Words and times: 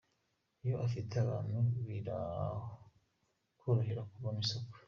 Iyo 0.63 0.75
ufite 0.87 1.13
abantu 1.23 1.57
birakorohera 1.87 4.01
kubona 4.11 4.39
isoko. 4.45 4.69